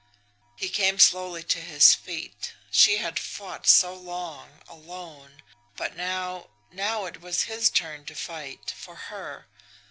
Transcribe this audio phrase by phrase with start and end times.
[0.55, 2.53] He came slowly to his feet.
[2.71, 5.43] She had fought so long alone.
[5.77, 9.47] But now now it was his turn to fight for her.